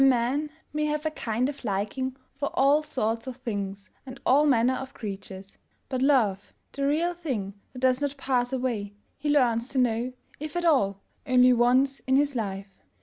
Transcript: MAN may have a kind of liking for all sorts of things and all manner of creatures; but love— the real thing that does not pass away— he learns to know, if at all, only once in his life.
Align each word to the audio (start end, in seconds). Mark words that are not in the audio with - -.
MAN 0.03 0.49
may 0.73 0.87
have 0.87 1.05
a 1.05 1.11
kind 1.11 1.47
of 1.47 1.63
liking 1.63 2.15
for 2.35 2.49
all 2.55 2.81
sorts 2.81 3.27
of 3.27 3.35
things 3.37 3.91
and 4.03 4.19
all 4.25 4.47
manner 4.47 4.73
of 4.73 4.95
creatures; 4.95 5.59
but 5.89 6.01
love— 6.01 6.51
the 6.73 6.87
real 6.87 7.13
thing 7.13 7.53
that 7.73 7.83
does 7.83 8.01
not 8.01 8.17
pass 8.17 8.51
away— 8.51 8.95
he 9.19 9.29
learns 9.29 9.67
to 9.69 9.77
know, 9.77 10.11
if 10.39 10.55
at 10.55 10.65
all, 10.65 11.01
only 11.27 11.53
once 11.53 11.99
in 12.07 12.15
his 12.15 12.35
life. 12.35 12.83